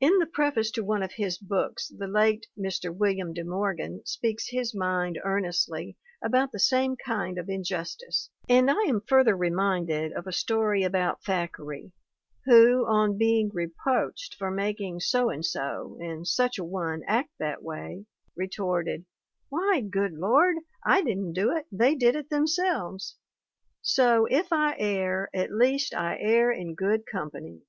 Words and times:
In 0.00 0.18
the 0.20 0.24
preface 0.26 0.70
to 0.70 0.82
one 0.82 1.02
of 1.02 1.12
his 1.12 1.36
books 1.36 1.88
the 1.94 2.06
late 2.06 2.46
Mr. 2.58 2.96
William 2.96 3.34
de 3.34 3.44
Morgan 3.44 4.00
speaks 4.06 4.48
his 4.48 4.74
mind 4.74 5.18
earnestly 5.22 5.98
about 6.24 6.50
the 6.50 6.58
same 6.58 6.96
kind 6.96 7.36
of 7.36 7.50
injustice; 7.50 8.30
and 8.48 8.70
I 8.70 8.80
am 8.88 9.02
further 9.02 9.36
reminded 9.36 10.14
of 10.14 10.26
a 10.26 10.32
story 10.32 10.82
about 10.82 11.22
Thackeray, 11.24 11.92
who, 12.46 12.86
on 12.86 13.18
being 13.18 13.50
reproached 13.52 14.34
for 14.36 14.50
'making 14.50 15.00
So 15.00 15.28
and 15.28 15.44
So 15.44 15.98
and 16.00 16.26
Such 16.26 16.56
a 16.56 16.64
One 16.64 17.02
act 17.06 17.32
that 17.38 17.62
way,' 17.62 18.06
retorted: 18.34 19.04
'Why, 19.50 19.82
Good 19.82 20.14
Lord, 20.14 20.56
/ 20.78 20.86
didn't 20.88 21.34
do 21.34 21.54
it. 21.54 21.66
They 21.70 21.94
did 21.94 22.16
it 22.16 22.30
themselves!' 22.30 23.18
So, 23.82 24.24
if 24.24 24.54
I 24.54 24.74
err, 24.78 25.28
at 25.34 25.52
least 25.52 25.92
I 25.92 26.16
err 26.18 26.50
in 26.50 26.74
good 26.74 27.04
company. 27.04 27.60